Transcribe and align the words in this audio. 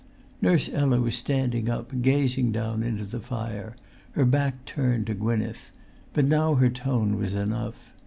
Nurse 0.41 0.67
Ella 0.67 0.99
was 0.99 1.13
standing 1.13 1.69
up, 1.69 2.01
gazing 2.01 2.51
down 2.51 2.81
into 2.81 3.05
the 3.05 3.19
fire, 3.19 3.75
her 4.13 4.25
back 4.25 4.65
turned 4.65 5.05
to 5.05 5.13
Gwynneth; 5.13 5.69
but 6.13 6.25
now 6.25 6.55
her 6.55 6.69
tone 6.71 7.17
was 7.19 7.35
enough. 7.35 7.93